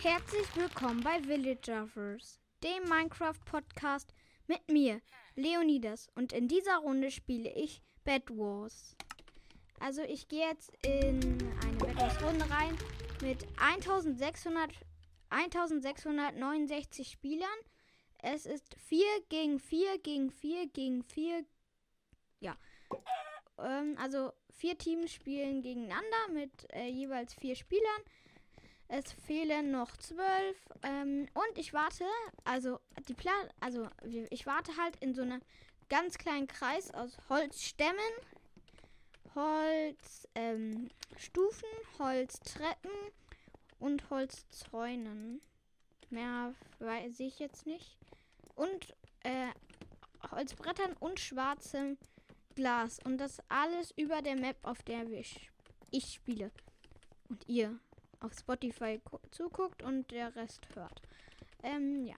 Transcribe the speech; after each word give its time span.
Herzlich 0.00 0.46
willkommen 0.54 1.02
bei 1.02 1.20
Villagers, 1.20 2.38
dem 2.62 2.84
Minecraft-Podcast 2.88 4.14
mit 4.46 4.60
mir, 4.70 5.00
Leonidas. 5.34 6.08
Und 6.14 6.32
in 6.32 6.46
dieser 6.46 6.76
Runde 6.76 7.10
spiele 7.10 7.52
ich 7.52 7.82
Bed 8.04 8.30
Wars. 8.30 8.94
Also 9.80 10.02
ich 10.02 10.28
gehe 10.28 10.46
jetzt 10.46 10.70
in 10.86 11.18
eine 11.64 11.76
Bed 11.78 11.96
Wars-Runde 11.96 12.48
rein 12.48 12.78
mit 13.22 13.44
1600, 13.56 14.70
1669 15.30 17.08
Spielern. 17.08 17.48
Es 18.18 18.46
ist 18.46 18.76
4 18.76 19.04
gegen 19.28 19.58
4 19.58 19.98
gegen 19.98 20.30
4 20.30 20.68
gegen 20.68 21.02
4. 21.02 21.44
Ja. 22.38 22.56
Ähm, 23.58 23.96
also 23.98 24.32
vier 24.52 24.78
Teams 24.78 25.12
spielen 25.12 25.60
gegeneinander 25.62 26.28
mit 26.32 26.72
äh, 26.72 26.86
jeweils 26.86 27.34
vier 27.34 27.56
Spielern. 27.56 28.02
Es 28.88 29.12
fehlen 29.12 29.70
noch 29.70 29.96
zwölf. 29.98 30.56
Ähm, 30.82 31.28
und 31.34 31.58
ich 31.58 31.72
warte, 31.74 32.04
also 32.44 32.80
die 33.06 33.14
Pla 33.14 33.32
also 33.60 33.88
ich 34.30 34.46
warte 34.46 34.76
halt 34.76 34.96
in 34.96 35.14
so 35.14 35.22
einem 35.22 35.40
ganz 35.88 36.16
kleinen 36.16 36.46
Kreis 36.46 36.92
aus 36.94 37.16
Holzstämmen, 37.28 37.98
Holzstufen, 39.34 40.18
ähm, 40.34 40.88
Holztreppen 41.98 42.90
und 43.78 44.08
Holzzäunen. 44.10 45.40
Mehr 46.10 46.54
weiß 46.78 47.20
ich 47.20 47.38
jetzt 47.38 47.66
nicht. 47.66 47.98
Und 48.54 48.94
äh, 49.22 49.48
Holzbrettern 50.30 50.94
und 50.98 51.20
schwarzem 51.20 51.98
Glas. 52.54 52.98
Und 53.04 53.18
das 53.18 53.38
alles 53.48 53.92
über 53.92 54.22
der 54.22 54.36
Map, 54.36 54.56
auf 54.62 54.82
der 54.82 55.08
wir 55.10 55.22
ich 55.90 56.14
spiele. 56.14 56.50
Und 57.28 57.46
ihr 57.46 57.78
auf 58.20 58.32
Spotify 58.32 59.00
zuguckt 59.30 59.82
und 59.82 60.10
der 60.10 60.34
Rest 60.36 60.66
hört. 60.74 61.02
Ähm, 61.62 62.04
ja. 62.04 62.16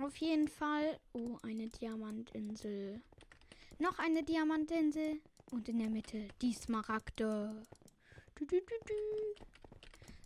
Auf 0.00 0.16
jeden 0.16 0.48
Fall. 0.48 0.98
Oh, 1.12 1.38
eine 1.42 1.68
Diamantinsel. 1.68 3.00
Noch 3.78 3.98
eine 3.98 4.22
Diamantinsel. 4.22 5.20
Und 5.50 5.68
in 5.68 5.78
der 5.78 5.90
Mitte 5.90 6.28
die 6.42 6.52
Smaragde. 6.52 7.62
Du, 8.34 8.46
du, 8.46 8.60
du, 8.60 9.44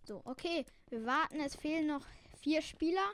so, 0.05 0.23
okay. 0.25 0.65
Wir 0.89 1.05
warten. 1.05 1.41
Es 1.41 1.55
fehlen 1.55 1.87
noch 1.87 2.07
vier 2.41 2.63
Spieler. 2.63 3.13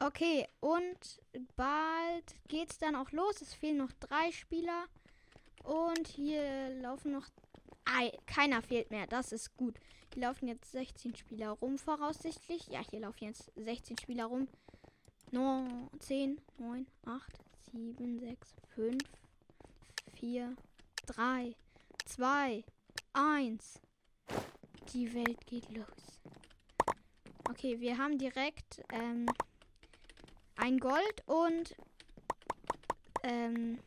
Okay, 0.00 0.46
und 0.60 1.20
bald 1.56 2.34
geht's 2.46 2.78
dann 2.78 2.96
auch 2.96 3.10
los. 3.12 3.40
Es 3.42 3.54
fehlen 3.54 3.78
noch 3.78 3.92
drei 4.00 4.32
Spieler. 4.32 4.86
Und 5.64 6.08
hier 6.08 6.70
laufen 6.80 7.12
noch. 7.12 7.26
Ah, 7.84 8.08
keiner 8.26 8.62
fehlt 8.62 8.90
mehr. 8.90 9.06
Das 9.06 9.32
ist 9.32 9.56
gut. 9.56 9.78
Hier 10.14 10.22
laufen 10.22 10.48
jetzt 10.48 10.72
16 10.72 11.16
Spieler 11.16 11.50
rum, 11.50 11.78
voraussichtlich. 11.78 12.66
Ja, 12.68 12.80
hier 12.80 13.00
laufen 13.00 13.24
jetzt 13.24 13.50
16 13.56 13.98
Spieler 13.98 14.26
rum. 14.26 14.48
9, 15.30 15.90
10, 16.00 16.40
9, 16.58 16.86
8, 17.04 17.38
7, 17.72 18.18
6, 18.18 18.54
5, 18.74 19.02
4, 20.14 20.56
3, 21.06 21.54
2, 22.06 22.64
1. 23.12 23.80
Die 24.92 25.12
Welt 25.14 25.46
geht 25.46 25.68
los. 25.70 26.20
Okay, 27.50 27.78
wir 27.80 27.98
haben 27.98 28.18
direkt 28.18 28.82
ähm, 28.90 29.26
ein 30.56 30.78
Gold 30.78 31.22
und 31.26 31.76
ähm, 33.22 33.78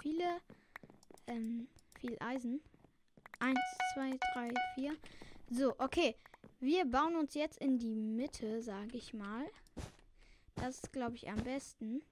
viele, 0.00 0.40
ähm, 1.26 1.68
viel 1.98 2.16
Eisen. 2.20 2.60
Eins, 3.38 3.60
zwei, 3.94 4.10
drei, 4.32 4.52
vier. 4.74 4.96
So, 5.50 5.74
okay. 5.78 6.14
Wir 6.60 6.84
bauen 6.84 7.16
uns 7.16 7.34
jetzt 7.34 7.58
in 7.58 7.78
die 7.78 7.94
Mitte, 7.94 8.62
sage 8.62 8.96
ich 8.96 9.14
mal. 9.14 9.46
Das 10.56 10.80
ist, 10.80 10.92
glaube 10.92 11.14
ich, 11.14 11.28
am 11.30 11.42
besten. 11.42 12.02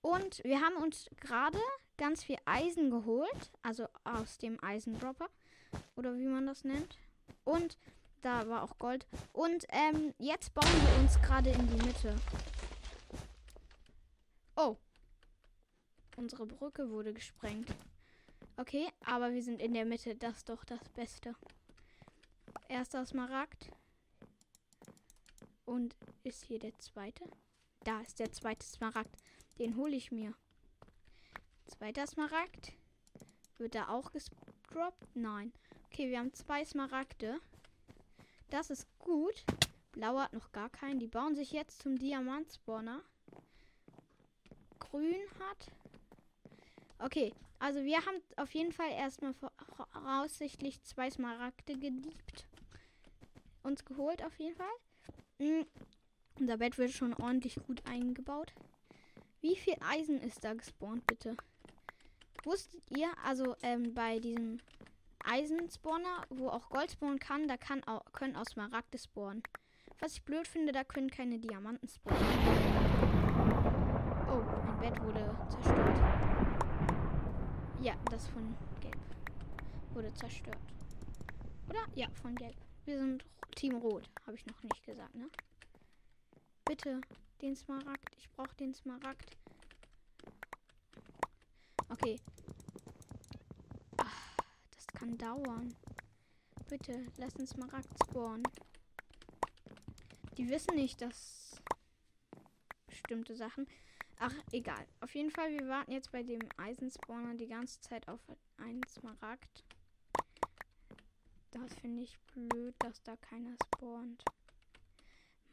Und 0.00 0.44
wir 0.44 0.60
haben 0.60 0.76
uns 0.76 1.10
gerade 1.20 1.58
ganz 1.96 2.22
viel 2.22 2.36
Eisen 2.44 2.90
geholt. 2.90 3.50
Also 3.62 3.88
aus 4.04 4.38
dem 4.38 4.62
Eisendropper. 4.62 5.28
Oder 5.96 6.16
wie 6.18 6.26
man 6.26 6.46
das 6.46 6.62
nennt. 6.64 6.98
Und 7.44 7.78
da 8.22 8.48
war 8.48 8.62
auch 8.62 8.78
Gold. 8.78 9.06
Und 9.32 9.66
ähm, 9.70 10.14
jetzt 10.18 10.54
bauen 10.54 10.66
wir 10.66 11.02
uns 11.02 11.20
gerade 11.22 11.50
in 11.50 11.66
die 11.66 11.86
Mitte. 11.86 12.14
Oh. 14.54 14.76
Unsere 16.16 16.46
Brücke 16.46 16.90
wurde 16.90 17.12
gesprengt. 17.12 17.74
Okay, 18.56 18.86
aber 19.04 19.32
wir 19.32 19.42
sind 19.42 19.60
in 19.60 19.74
der 19.74 19.84
Mitte. 19.84 20.14
Das 20.14 20.36
ist 20.38 20.48
doch 20.48 20.64
das 20.64 20.88
Beste. 20.90 21.34
Erster 22.68 23.06
Smaragd. 23.06 23.70
Und 25.64 25.94
ist 26.24 26.44
hier 26.44 26.58
der 26.58 26.76
zweite? 26.78 27.24
Da 27.84 28.00
ist 28.00 28.18
der 28.18 28.32
zweite 28.32 28.66
Smaragd. 28.66 29.16
Den 29.58 29.76
hole 29.76 29.94
ich 29.94 30.10
mir. 30.10 30.34
Zweiter 31.66 32.06
Smaragd. 32.08 32.72
Wird 33.58 33.76
da 33.76 33.88
auch 33.88 34.10
gestroppt? 34.10 35.14
Nein. 35.14 35.52
Okay, 35.86 36.10
wir 36.10 36.18
haben 36.18 36.34
zwei 36.34 36.64
Smaragde. 36.64 37.40
Das 38.50 38.70
ist 38.70 38.88
gut. 38.98 39.44
Blau 39.92 40.18
hat 40.18 40.32
noch 40.32 40.50
gar 40.50 40.68
keinen. 40.68 40.98
Die 40.98 41.06
bauen 41.06 41.36
sich 41.36 41.52
jetzt 41.52 41.82
zum 41.82 41.96
Diamantspawner. 41.96 43.00
Grün 44.80 45.22
hat. 45.38 45.70
Okay, 46.98 47.32
also 47.60 47.84
wir 47.84 48.04
haben 48.04 48.20
auf 48.36 48.52
jeden 48.54 48.72
Fall 48.72 48.90
erstmal 48.90 49.34
voraussichtlich 49.34 50.82
zwei 50.82 51.10
Smaragde 51.10 51.78
gediebt 51.78 52.46
uns 53.66 53.84
geholt, 53.84 54.24
auf 54.24 54.38
jeden 54.38 54.56
Fall. 54.56 54.66
Mhm. 55.38 55.66
Unser 56.38 56.58
Bett 56.58 56.78
wird 56.78 56.92
schon 56.92 57.14
ordentlich 57.14 57.56
gut 57.66 57.82
eingebaut. 57.86 58.52
Wie 59.40 59.56
viel 59.56 59.76
Eisen 59.80 60.20
ist 60.20 60.44
da 60.44 60.54
gespawnt, 60.54 61.06
bitte? 61.06 61.36
Wusstet 62.44 62.82
ihr, 62.90 63.08
also 63.24 63.56
ähm, 63.62 63.94
bei 63.94 64.18
diesem 64.18 64.58
Eisenspawner, 65.24 66.26
wo 66.30 66.48
auch 66.48 66.68
Gold 66.68 66.92
spawnen 66.92 67.18
kann, 67.18 67.48
da 67.48 67.56
kann 67.56 67.82
auch, 67.84 68.04
können 68.12 68.36
auch 68.36 68.44
Smaragde 68.44 68.98
spawnen. 68.98 69.42
Was 69.98 70.12
ich 70.12 70.24
blöd 70.24 70.46
finde, 70.46 70.72
da 70.72 70.84
können 70.84 71.10
keine 71.10 71.38
Diamanten 71.38 71.88
spawnen. 71.88 72.22
Oh, 74.28 74.42
mein 74.66 74.78
Bett 74.78 75.02
wurde 75.02 75.36
zerstört. 75.48 75.98
Ja, 77.80 77.94
das 78.10 78.28
von 78.28 78.54
Gelb. 78.80 78.96
Wurde 79.94 80.12
zerstört. 80.14 80.58
Oder? 81.68 81.80
Ja, 81.94 82.08
von 82.22 82.34
Gelb. 82.34 82.56
Wir 82.84 82.98
sind 82.98 83.24
Team 83.56 83.74
Rot, 83.76 84.08
habe 84.26 84.36
ich 84.36 84.46
noch 84.46 84.62
nicht 84.62 84.84
gesagt, 84.84 85.14
ne? 85.14 85.28
Bitte, 86.66 87.00
den 87.40 87.56
Smaragd. 87.56 88.14
Ich 88.18 88.30
brauche 88.30 88.54
den 88.56 88.74
Smaragd. 88.74 89.36
Okay. 91.88 92.20
Ach, 93.96 94.36
das 94.74 94.86
kann 94.88 95.16
dauern. 95.16 95.74
Bitte, 96.68 97.06
lass 97.16 97.34
uns 97.36 97.50
Smaragd 97.50 97.88
spawnen. 98.04 98.46
Die 100.36 100.50
wissen 100.50 100.74
nicht, 100.74 101.00
dass 101.00 101.62
bestimmte 102.86 103.36
Sachen. 103.36 103.66
Ach, 104.18 104.34
egal. 104.52 104.86
Auf 105.00 105.14
jeden 105.14 105.30
Fall, 105.30 105.50
wir 105.52 105.66
warten 105.68 105.92
jetzt 105.92 106.12
bei 106.12 106.22
dem 106.22 106.40
Eisenspawner 106.58 107.34
die 107.36 107.48
ganze 107.48 107.80
Zeit 107.80 108.06
auf 108.08 108.20
einen 108.58 108.82
Smaragd. 108.86 109.65
Das 111.62 111.74
finde 111.76 112.02
ich 112.02 112.18
blöd, 112.34 112.74
dass 112.80 113.02
da 113.02 113.16
keiner 113.16 113.56
spawnt. 113.64 114.22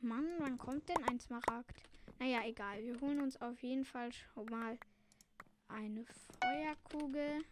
Mann, 0.01 0.27
wann 0.39 0.57
kommt 0.57 0.89
denn 0.89 1.01
ein 1.09 1.17
Smaragd? 1.17 1.81
Naja, 2.19 2.41
egal. 2.45 2.83
Wir 2.83 2.99
holen 2.99 3.21
uns 3.21 3.41
auf 3.41 3.63
jeden 3.63 3.85
Fall 3.85 4.11
schon 4.11 4.45
mal 4.47 4.77
eine 5.69 6.03
Feuerkugel. 6.41 7.45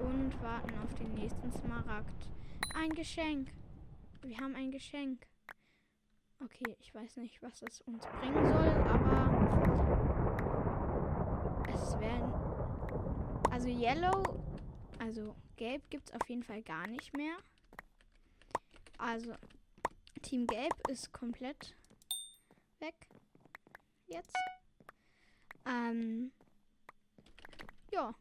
Und 0.00 0.42
warten 0.42 0.76
auf 0.84 0.92
den 0.94 1.14
nächsten 1.14 1.52
Smaragd. 1.52 2.28
Ein 2.74 2.90
Geschenk. 2.90 3.52
Wir 4.22 4.36
haben 4.38 4.56
ein 4.56 4.72
Geschenk. 4.72 5.24
Okay, 6.42 6.76
ich 6.80 6.92
weiß 6.92 7.18
nicht, 7.18 7.40
was 7.40 7.62
es 7.62 7.82
uns 7.82 8.04
bringen 8.04 8.44
soll, 8.46 8.68
aber 8.88 9.30
es 11.72 12.00
werden. 12.00 12.32
Also 13.52 13.68
Yellow, 13.68 14.24
also 14.98 15.36
Gelb 15.62 15.88
gibt 15.90 16.08
es 16.08 16.14
auf 16.20 16.28
jeden 16.28 16.42
Fall 16.42 16.60
gar 16.60 16.88
nicht 16.88 17.16
mehr. 17.16 17.36
Also, 18.98 19.32
Team 20.20 20.44
Gelb 20.44 20.74
ist 20.88 21.12
komplett 21.12 21.76
weg. 22.80 22.96
Jetzt. 24.08 24.36
Ähm. 25.64 26.32
Ja. 27.92 28.12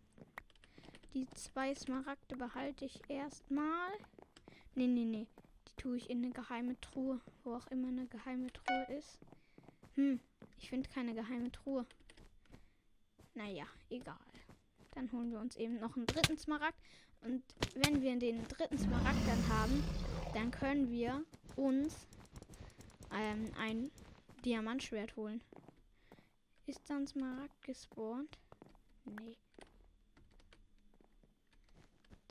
Die 1.16 1.28
zwei 1.32 1.74
Smaragde 1.74 2.36
behalte 2.36 2.86
ich 2.86 3.02
erstmal. 3.10 3.90
Nee, 4.76 4.86
nee, 4.86 5.06
nee. 5.06 5.28
Die 5.68 5.76
tue 5.78 5.98
ich 5.98 6.12
in 6.12 6.24
eine 6.24 6.32
geheime 6.34 6.80
Truhe. 6.80 7.22
Wo 7.44 7.56
auch 7.56 7.66
immer 7.72 7.88
eine 7.88 8.06
geheime 8.06 8.54
Truhe 8.54 8.86
ist. 9.00 9.18
Hm, 9.96 10.20
ich 10.60 10.70
finde 10.70 10.88
keine 10.88 11.16
geheime 11.16 11.52
Truhe. 11.52 11.88
Naja, 13.34 13.66
egal. 13.90 14.20
Dann 14.92 15.12
holen 15.12 15.32
wir 15.32 15.40
uns 15.40 15.56
eben 15.56 15.80
noch 15.80 15.98
einen 15.98 16.06
dritten 16.06 16.38
Smaragd. 16.38 16.78
Und 17.22 17.44
wenn 17.76 18.02
wir 18.02 18.18
den 18.18 18.48
dritten 18.48 18.78
Smaragd 18.78 19.28
dann 19.28 19.50
haben, 19.50 19.84
dann 20.34 20.52
können 20.52 20.90
wir 20.90 21.24
uns 21.56 22.08
ähm, 23.14 23.52
ein 23.60 23.92
Diamantschwert 24.44 25.16
holen. 25.16 25.42
Ist 26.66 26.90
dann 26.90 27.06
Smaragd 27.06 27.62
gespawnt? 27.64 28.38
Nee. 29.06 29.38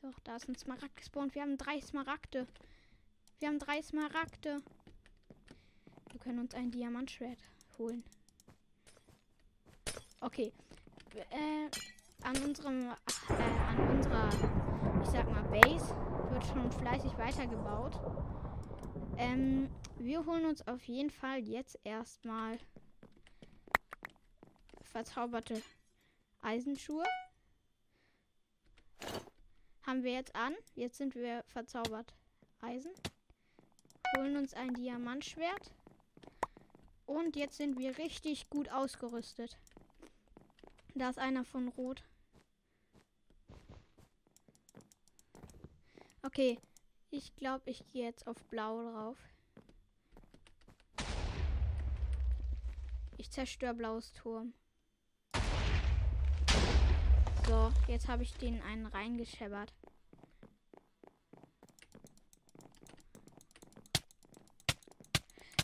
Doch, 0.02 0.18
da 0.24 0.36
ist 0.36 0.48
ein 0.48 0.56
Smaragd 0.56 0.96
gespawnt. 0.96 1.34
Wir 1.34 1.42
haben 1.42 1.58
drei 1.58 1.80
Smaragde. 1.80 2.46
Wir 3.38 3.48
haben 3.48 3.58
drei 3.58 3.82
Smaragde. 3.82 4.62
Wir 6.10 6.20
können 6.20 6.38
uns 6.40 6.54
ein 6.54 6.70
Diamantschwert 6.70 7.38
holen. 7.78 8.02
Okay. 10.20 10.52
Äh, 11.14 11.70
an 12.22 12.36
unserem, 12.42 12.88
äh, 12.88 13.32
an 13.32 13.96
unserer, 13.96 14.59
sag 15.10 15.28
mal, 15.28 15.42
Base 15.42 15.94
wird 16.30 16.44
schon 16.46 16.70
fleißig 16.70 17.18
weitergebaut. 17.18 17.98
Ähm, 19.18 19.68
wir 19.98 20.24
holen 20.24 20.44
uns 20.44 20.66
auf 20.68 20.84
jeden 20.84 21.10
Fall 21.10 21.40
jetzt 21.40 21.78
erstmal 21.82 22.58
verzauberte 24.84 25.60
Eisenschuhe. 26.42 27.04
Haben 29.84 30.04
wir 30.04 30.12
jetzt 30.12 30.34
an. 30.36 30.54
Jetzt 30.76 30.98
sind 30.98 31.16
wir 31.16 31.42
verzaubert 31.48 32.14
Eisen. 32.60 32.92
Holen 34.16 34.36
uns 34.36 34.54
ein 34.54 34.74
Diamantschwert. 34.74 35.72
Und 37.06 37.34
jetzt 37.34 37.56
sind 37.56 37.76
wir 37.78 37.98
richtig 37.98 38.48
gut 38.48 38.70
ausgerüstet. 38.70 39.58
Da 40.94 41.10
ist 41.10 41.18
einer 41.18 41.44
von 41.44 41.66
Rot. 41.68 42.04
Okay, 46.32 46.60
ich 47.10 47.34
glaube, 47.34 47.68
ich 47.70 47.84
gehe 47.88 48.04
jetzt 48.04 48.28
auf 48.28 48.36
Blau 48.44 48.88
drauf. 48.88 49.16
Ich 53.16 53.32
zerstöre 53.32 53.74
blaues 53.74 54.12
Turm. 54.12 54.54
So, 57.48 57.72
jetzt 57.88 58.06
habe 58.06 58.22
ich 58.22 58.32
den 58.34 58.62
einen 58.62 58.86
reingescheppert. 58.86 59.74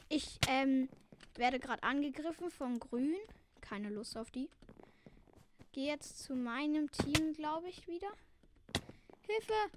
Ich 0.08 0.40
ähm, 0.48 0.88
werde 1.36 1.60
gerade 1.60 1.84
angegriffen 1.84 2.50
von 2.50 2.80
Grün. 2.80 3.14
Keine 3.60 3.90
Lust 3.90 4.16
auf 4.16 4.32
die. 4.32 4.50
Gehe 5.70 5.92
jetzt 5.92 6.24
zu 6.24 6.34
meinem 6.34 6.90
Team, 6.90 7.34
glaube 7.34 7.68
ich, 7.68 7.86
wieder. 7.86 8.10
Hilfe! 9.28 9.70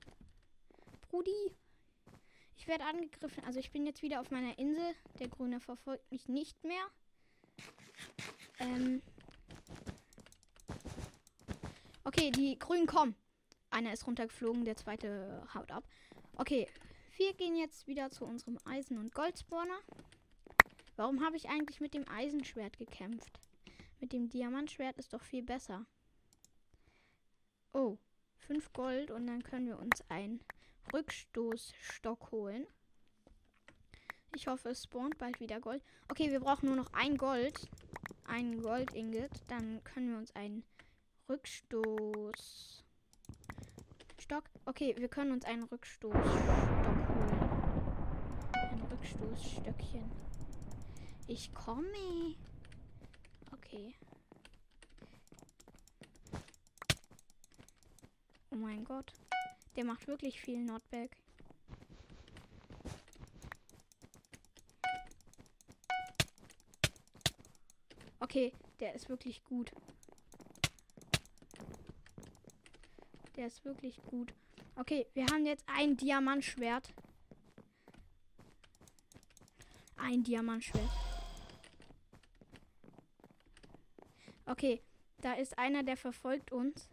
Brudi! 1.09 1.55
Ich 2.55 2.67
werde 2.67 2.85
angegriffen. 2.85 3.43
Also 3.45 3.59
ich 3.59 3.71
bin 3.71 3.85
jetzt 3.85 4.01
wieder 4.01 4.21
auf 4.21 4.31
meiner 4.31 4.57
Insel. 4.59 4.93
Der 5.19 5.27
Grüne 5.27 5.59
verfolgt 5.59 6.09
mich 6.11 6.27
nicht 6.27 6.63
mehr. 6.63 6.85
Ähm. 8.59 9.01
Okay, 12.03 12.31
die 12.31 12.57
Grünen 12.59 12.85
kommen. 12.85 13.15
Einer 13.71 13.93
ist 13.93 14.07
runtergeflogen, 14.07 14.65
der 14.65 14.75
zweite 14.75 15.47
haut 15.53 15.71
ab. 15.71 15.83
Okay, 16.37 16.67
wir 17.17 17.33
gehen 17.33 17.55
jetzt 17.55 17.87
wieder 17.87 18.09
zu 18.11 18.25
unserem 18.25 18.57
Eisen- 18.65 18.97
und 18.97 19.13
Goldspawner. 19.13 19.79
Warum 20.95 21.23
habe 21.23 21.37
ich 21.37 21.49
eigentlich 21.49 21.79
mit 21.79 21.93
dem 21.93 22.07
Eisenschwert 22.07 22.77
gekämpft? 22.77 23.39
Mit 23.99 24.13
dem 24.13 24.29
Diamantschwert 24.29 24.97
ist 24.97 25.13
doch 25.13 25.23
viel 25.23 25.43
besser. 25.43 25.85
Oh, 27.73 27.97
5 28.37 28.73
Gold 28.73 29.11
und 29.11 29.27
dann 29.27 29.43
können 29.43 29.67
wir 29.67 29.79
uns 29.79 30.03
einen 30.09 30.39
Rückstoßstock 30.93 32.31
holen. 32.31 32.67
Ich 34.35 34.47
hoffe, 34.47 34.69
es 34.69 34.83
spawnt 34.83 35.17
bald 35.17 35.39
wieder 35.39 35.59
Gold. 35.59 35.83
Okay, 36.07 36.31
wir 36.31 36.39
brauchen 36.39 36.67
nur 36.67 36.75
noch 36.75 36.93
ein 36.93 37.17
Gold. 37.17 37.69
Ein 38.25 38.61
Gold-Ingot. 38.61 39.31
Dann 39.47 39.83
können 39.83 40.11
wir 40.11 40.17
uns 40.17 40.35
einen 40.35 40.63
Rückstoß. 41.27 42.83
Stock. 44.19 44.43
Okay, 44.65 44.95
wir 44.97 45.07
können 45.07 45.31
uns 45.31 45.45
einen 45.45 45.63
Rückstoßstock 45.63 46.23
holen. 46.23 47.39
Ein 48.53 48.81
Rückstoßstöckchen. 48.91 50.11
Ich 51.27 51.53
komme. 51.53 52.35
Okay. 53.51 53.95
Oh 58.51 58.55
mein 58.55 58.83
Gott. 58.83 59.13
Der 59.79 59.85
macht 59.85 60.07
wirklich 60.07 60.41
viel 60.41 60.61
Notback. 60.65 61.15
Okay, 68.19 68.51
der 68.81 68.93
ist 68.93 69.07
wirklich 69.07 69.41
gut. 69.45 69.71
Der 73.37 73.47
ist 73.47 73.63
wirklich 73.63 73.95
gut. 74.03 74.33
Okay, 74.75 75.07
wir 75.13 75.25
haben 75.27 75.45
jetzt 75.45 75.63
ein 75.65 75.95
Diamantschwert. 75.95 76.93
Ein 79.95 80.23
Diamantschwert. 80.23 80.91
Okay, 84.45 84.81
da 85.19 85.35
ist 85.35 85.57
einer, 85.57 85.83
der 85.83 85.95
verfolgt 85.95 86.51
uns. 86.51 86.89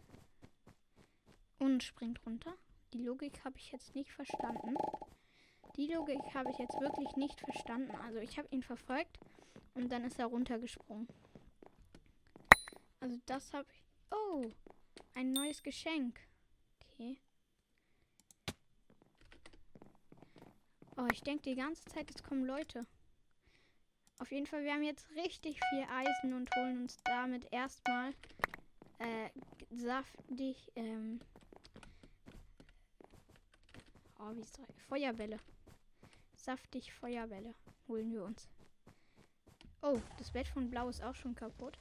Und 1.59 1.83
springt 1.83 2.25
runter. 2.25 2.55
Die 2.93 3.03
Logik 3.03 3.43
habe 3.43 3.57
ich 3.57 3.71
jetzt 3.71 3.95
nicht 3.95 4.11
verstanden. 4.11 4.75
Die 5.75 5.87
Logik 5.93 6.21
habe 6.33 6.49
ich 6.51 6.57
jetzt 6.57 6.79
wirklich 6.79 7.15
nicht 7.15 7.39
verstanden. 7.39 7.95
Also 7.97 8.19
ich 8.19 8.37
habe 8.37 8.47
ihn 8.51 8.63
verfolgt 8.63 9.19
und 9.75 9.91
dann 9.91 10.03
ist 10.03 10.19
er 10.19 10.27
runtergesprungen. 10.27 11.07
Also 12.99 13.17
das 13.25 13.53
habe 13.53 13.67
ich... 13.71 13.83
Oh, 14.11 14.49
ein 15.13 15.33
neues 15.33 15.61
Geschenk. 15.61 16.19
Okay. 16.81 17.19
Oh, 20.95 21.07
ich 21.11 21.21
denke 21.21 21.43
die 21.43 21.55
ganze 21.55 21.85
Zeit, 21.85 22.09
es 22.09 22.23
kommen 22.23 22.45
Leute. 22.45 22.87
Auf 24.19 24.31
jeden 24.31 24.47
Fall, 24.47 24.63
wir 24.63 24.73
haben 24.73 24.83
jetzt 24.83 25.07
richtig 25.11 25.59
viel 25.69 25.85
Eisen 25.91 26.33
und 26.33 26.49
holen 26.55 26.81
uns 26.81 26.97
damit 27.03 27.45
erstmal 27.51 28.13
äh, 28.97 29.29
saftig, 29.69 30.71
ähm, 30.75 31.19
oh, 34.19 34.35
wie 34.35 34.41
ist 34.41 34.57
das? 34.57 34.67
Feuerbälle. 34.87 35.39
Saftig 36.35 36.93
Feuerbälle 36.93 37.53
holen 37.87 38.11
wir 38.11 38.23
uns. 38.23 38.47
Oh, 39.81 39.99
das 40.17 40.31
Bett 40.31 40.47
von 40.47 40.69
Blau 40.69 40.89
ist 40.89 41.03
auch 41.03 41.15
schon 41.15 41.35
kaputt. 41.35 41.77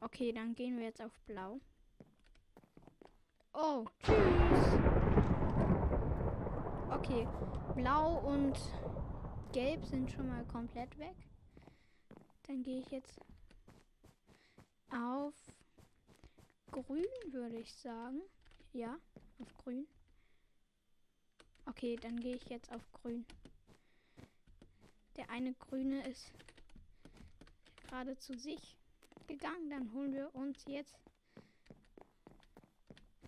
Okay, 0.00 0.32
dann 0.32 0.54
gehen 0.54 0.76
wir 0.76 0.84
jetzt 0.84 1.02
auf 1.02 1.12
Blau. 1.26 1.60
Oh, 3.54 3.84
tschüss. 4.00 4.16
Okay, 6.90 7.28
Blau 7.74 8.18
und 8.20 8.58
Gelb 9.52 9.84
sind 9.84 10.10
schon 10.10 10.28
mal 10.28 10.44
komplett 10.46 10.98
weg. 10.98 11.16
Dann 12.46 12.62
gehe 12.62 12.80
ich 12.80 12.90
jetzt 12.90 13.20
auf 14.90 15.34
Grün, 16.70 17.04
würde 17.30 17.58
ich 17.58 17.74
sagen. 17.74 18.22
Ja, 18.72 18.96
auf 19.38 19.54
Grün. 19.58 19.86
Okay, 21.66 21.96
dann 21.96 22.20
gehe 22.20 22.36
ich 22.36 22.48
jetzt 22.48 22.70
auf 22.72 22.82
Grün. 22.92 23.24
Der 25.16 25.28
eine 25.30 25.54
Grüne 25.54 26.06
ist 26.08 26.32
gerade 27.88 28.16
zu 28.18 28.38
sich 28.38 28.76
gegangen. 29.26 29.70
Dann 29.70 29.92
holen 29.92 30.12
wir 30.12 30.34
uns 30.34 30.64
jetzt 30.66 30.94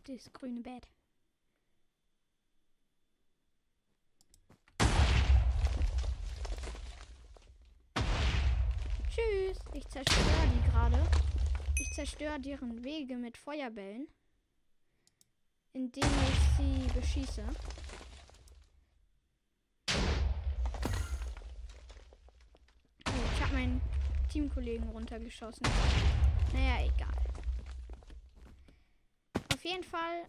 das 0.04 0.32
grüne 0.32 0.60
Bett. 0.60 0.86
Tschüss. 9.08 9.58
Ich 9.72 9.88
zerstöre 9.88 10.48
die 10.52 10.70
gerade. 10.70 10.98
Ich 11.78 11.92
zerstöre 11.94 12.40
deren 12.40 12.82
Wege 12.82 13.16
mit 13.16 13.36
Feuerbällen. 13.36 14.08
Indem 15.72 16.02
ich 16.02 16.56
sie 16.56 16.86
beschieße. 16.98 17.44
Oh, 23.06 23.22
ich 23.34 23.40
habe 23.40 23.54
meinen 23.54 23.80
Teamkollegen 24.34 24.88
runtergeschossen. 24.88 25.64
Naja, 26.52 26.92
egal. 26.92 27.24
Auf 29.52 29.64
jeden 29.64 29.84
Fall 29.84 30.26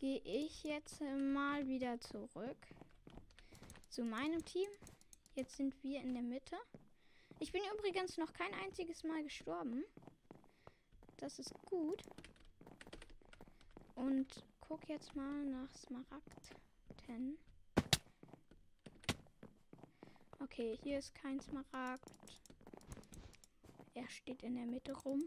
gehe 0.00 0.18
ich 0.24 0.64
jetzt 0.64 1.00
mal 1.00 1.64
wieder 1.68 2.00
zurück 2.00 2.56
zu 3.88 4.02
meinem 4.02 4.44
Team. 4.44 4.68
Jetzt 5.36 5.56
sind 5.56 5.80
wir 5.84 6.00
in 6.00 6.14
der 6.14 6.24
Mitte. 6.24 6.56
Ich 7.38 7.52
bin 7.52 7.62
übrigens 7.72 8.16
noch 8.16 8.32
kein 8.32 8.52
einziges 8.54 9.04
Mal 9.04 9.22
gestorben. 9.22 9.84
Das 11.18 11.38
ist 11.38 11.54
gut. 11.66 12.02
Und 13.94 14.44
guck 14.58 14.88
jetzt 14.88 15.14
mal 15.14 15.44
nach 15.44 15.72
Smaragden. 15.76 17.38
Okay, 20.40 20.76
hier 20.82 20.98
ist 20.98 21.14
kein 21.14 21.40
Smaragd. 21.40 22.12
Er 23.96 24.08
steht 24.10 24.42
in 24.42 24.56
der 24.56 24.66
Mitte 24.66 24.92
rum. 24.92 25.24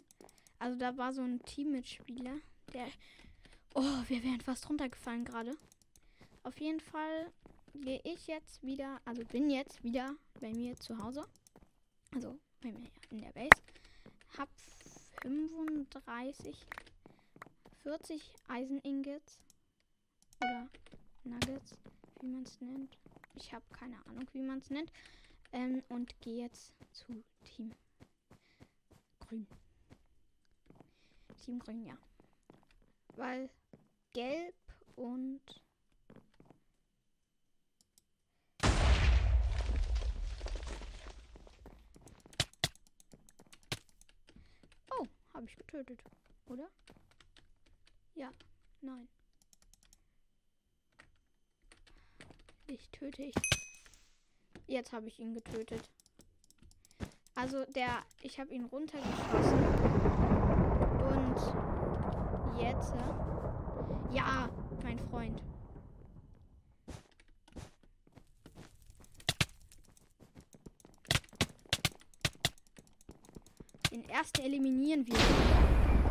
Also 0.59 0.77
da 0.77 0.95
war 0.95 1.11
so 1.11 1.23
ein 1.23 1.39
Teammitspieler, 1.39 2.35
der... 2.71 2.85
Oh, 3.73 4.03
wir 4.07 4.23
wären 4.23 4.41
fast 4.41 4.69
runtergefallen 4.69 5.25
gerade. 5.25 5.57
Auf 6.43 6.59
jeden 6.59 6.79
Fall 6.79 7.33
gehe 7.73 7.99
ich 8.03 8.27
jetzt 8.27 8.61
wieder, 8.61 9.01
also 9.05 9.25
bin 9.25 9.49
jetzt 9.49 9.83
wieder 9.83 10.15
bei 10.39 10.53
mir 10.53 10.75
zu 10.75 10.99
Hause. 10.99 11.25
Also 12.13 12.37
bei 12.61 12.71
mir 12.71 12.91
in 13.09 13.21
der 13.21 13.31
Base. 13.31 13.49
Hab 14.37 14.49
35, 15.23 16.55
40 17.81 18.33
Eiseningots. 18.49 19.39
Oder 20.41 20.69
Nuggets, 21.23 21.75
wie 22.21 22.27
man 22.27 22.43
es 22.43 22.61
nennt. 22.61 22.99
Ich 23.33 23.51
habe 23.51 23.65
keine 23.73 23.95
Ahnung, 24.05 24.27
wie 24.33 24.41
man 24.41 24.59
es 24.59 24.69
nennt. 24.69 24.91
Ähm, 25.53 25.81
und 25.89 26.21
gehe 26.21 26.43
jetzt 26.43 26.71
zu 26.91 27.23
Team 27.43 27.73
Grün. 29.29 29.47
Team 31.45 31.59
Grün, 31.59 31.85
ja. 31.85 31.95
Weil 33.15 33.49
Gelb 34.11 34.55
und 34.95 35.41
Oh, 44.89 45.05
habe 45.35 45.45
ich 45.45 45.55
getötet, 45.55 46.01
oder? 46.47 46.67
Ja, 48.15 48.33
nein. 48.81 49.07
Ich 52.65 52.89
töte 52.89 53.21
ich. 53.21 53.35
Jetzt 54.65 54.91
habe 54.91 55.07
ich 55.07 55.19
ihn 55.19 55.35
getötet. 55.35 55.87
Also 57.41 57.63
der, 57.73 57.87
ich 58.21 58.37
habe 58.37 58.53
ihn 58.53 58.65
runtergeschossen. 58.65 59.63
Und 61.07 61.37
jetzt, 62.61 62.93
äh, 62.93 64.15
ja, 64.15 64.49
mein 64.83 64.99
Freund. 64.99 65.41
Den 73.89 74.09
ersten 74.09 74.41
eliminieren 74.41 75.07
wir. 75.07 75.15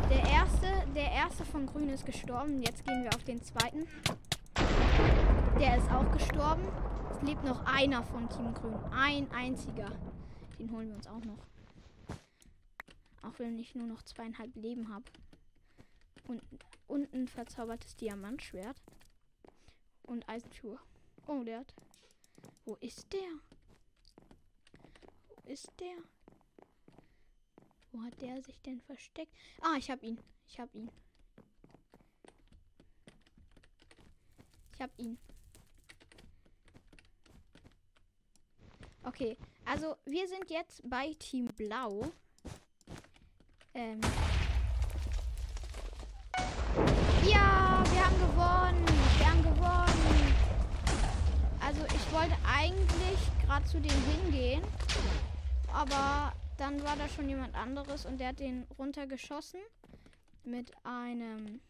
Der 0.08 0.24
erste, 0.30 0.66
der 0.94 1.12
erste 1.12 1.44
von 1.44 1.66
Grün 1.66 1.90
ist 1.90 2.06
gestorben. 2.06 2.62
Jetzt 2.62 2.86
gehen 2.86 3.02
wir 3.02 3.10
auf 3.10 3.24
den 3.24 3.42
zweiten. 3.42 3.86
Der 5.60 5.76
ist 5.76 5.90
auch 5.90 6.10
gestorben. 6.10 6.66
Es 7.14 7.20
lebt 7.20 7.44
noch 7.44 7.66
einer 7.66 8.02
von 8.02 8.30
Team 8.30 8.54
Grün. 8.54 8.78
Ein 8.92 9.30
einziger. 9.30 9.92
Den 10.58 10.72
holen 10.72 10.88
wir 10.88 10.96
uns 10.96 11.06
auch 11.06 11.24
noch. 11.24 11.46
Auch 13.22 13.38
wenn 13.38 13.58
ich 13.58 13.74
nur 13.74 13.86
noch 13.86 14.02
zweieinhalb 14.02 14.54
Leben 14.56 14.88
habe. 14.88 15.04
Und, 16.26 16.42
ein 17.14 17.28
verzaubertes 17.28 17.96
Diamantschwert. 17.96 18.80
Und 20.02 20.28
Eisenschuhe. 20.28 20.78
Oh, 21.26 21.42
der 21.44 21.60
hat. 21.60 21.74
Wo 22.64 22.76
ist 22.76 23.12
der? 23.12 23.30
Wo 25.28 25.50
ist 25.50 25.70
der? 25.78 25.96
Wo 27.92 28.02
hat 28.02 28.20
der 28.20 28.42
sich 28.42 28.60
denn 28.62 28.80
versteckt? 28.80 29.32
Ah, 29.60 29.76
ich 29.78 29.90
hab 29.90 30.02
ihn. 30.02 30.18
Ich 30.46 30.58
hab 30.58 30.74
ihn. 30.74 30.90
Ich 34.74 34.80
hab 34.80 34.98
ihn. 34.98 35.18
Okay, 39.08 39.38
also 39.64 39.96
wir 40.04 40.28
sind 40.28 40.50
jetzt 40.50 40.82
bei 40.84 41.14
Team 41.18 41.46
Blau. 41.56 42.12
Ähm. 43.72 44.02
Ja, 47.24 47.82
wir 47.90 48.04
haben 48.04 48.18
gewonnen. 48.18 48.84
Wir 49.16 49.30
haben 49.30 49.42
gewonnen. 49.42 50.34
Also 51.58 51.80
ich 51.86 52.12
wollte 52.12 52.36
eigentlich 52.46 53.18
gerade 53.46 53.64
zu 53.64 53.80
dem 53.80 53.98
hingehen. 54.12 54.62
Aber 55.72 56.34
dann 56.58 56.82
war 56.84 56.94
da 56.96 57.08
schon 57.08 57.30
jemand 57.30 57.54
anderes 57.54 58.04
und 58.04 58.18
der 58.18 58.28
hat 58.28 58.40
den 58.40 58.66
runtergeschossen. 58.78 59.60
Mit 60.44 60.70
einem 60.84 61.62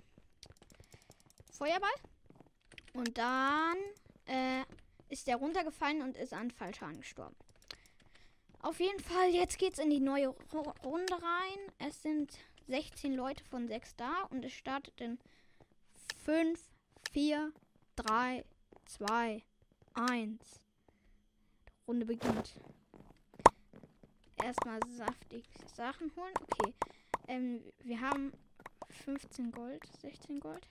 Feuerball. 1.53 1.89
Und 2.95 3.17
dann 3.17 3.77
äh, 4.27 4.65
ist 5.09 5.27
der 5.27 5.37
runtergefallen 5.37 6.03
und 6.03 6.17
ist 6.17 6.33
an 6.33 6.51
Fallschaden 6.51 6.99
gestorben. 6.99 7.37
Auf 8.61 8.81
jeden 8.81 9.01
Fall, 9.01 9.31
jetzt 9.31 9.59
geht's 9.59 9.79
in 9.79 9.91
die 9.91 10.01
neue 10.01 10.29
Runde 10.85 11.15
rein. 11.15 11.73
Es 11.79 12.03
sind 12.03 12.33
16 12.67 13.15
Leute 13.15 13.45
von 13.45 13.69
6 13.69 13.97
da 13.97 14.23
und 14.31 14.45
es 14.45 14.53
startet 14.53 15.01
in 15.01 15.19
5, 16.25 16.61
4, 17.13 17.53
3, 17.97 18.45
2, 18.87 19.43
1. 19.95 20.61
Die 21.69 21.85
Runde 21.87 22.07
beginnt. 22.07 22.55
Erstmal 24.43 24.81
saftig 24.89 25.45
Sachen 25.75 26.11
holen. 26.17 26.35
Okay. 26.43 26.75
Ähm, 27.29 27.63
wir 27.85 28.01
haben 28.01 28.33
15 29.05 29.53
Gold, 29.53 29.85
16 30.01 30.41
Gold, 30.41 30.67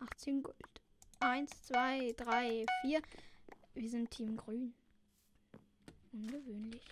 18 0.00 0.42
Gold. 0.42 0.80
1, 1.20 1.62
2, 1.62 2.14
3, 2.16 2.66
4. 2.82 3.02
Wir 3.74 3.88
sind 3.88 4.10
Team 4.10 4.36
Grün. 4.36 4.74
Ungewöhnlich. 6.12 6.82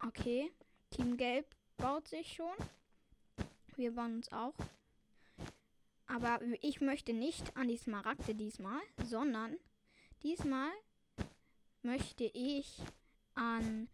Okay. 0.00 0.52
Team 0.90 1.16
Gelb 1.16 1.52
baut 1.78 2.06
sich 2.06 2.32
schon. 2.32 2.54
Wir 3.74 3.92
bauen 3.92 4.16
uns 4.16 4.30
auch. 4.30 4.54
Aber 6.06 6.40
ich 6.62 6.80
möchte 6.80 7.12
nicht 7.12 7.56
an 7.56 7.66
die 7.66 7.76
Smaragde 7.76 8.36
diesmal, 8.36 8.80
sondern 9.04 9.56
diesmal 10.22 10.70
möchte 11.82 12.24
ich 12.24 12.80
an 13.34 13.88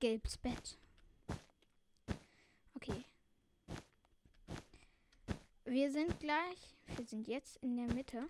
Gelbs 0.00 0.38
Bett. 0.38 0.78
Okay. 2.74 3.04
Wir 5.66 5.92
sind 5.92 6.18
gleich. 6.18 6.76
Wir 6.96 7.04
sind 7.04 7.28
jetzt 7.28 7.56
in 7.58 7.76
der 7.76 7.94
Mitte. 7.94 8.26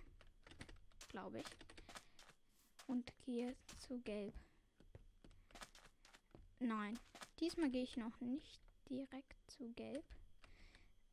Glaube 1.09 1.39
ich 1.39 1.66
und 2.87 3.13
gehe 3.25 3.55
zu 3.77 3.99
Gelb. 3.99 4.33
Nein, 6.59 6.97
diesmal 7.39 7.69
gehe 7.69 7.83
ich 7.83 7.97
noch 7.97 8.19
nicht 8.19 8.59
direkt 8.89 9.35
zu 9.51 9.71
Gelb. 9.73 10.03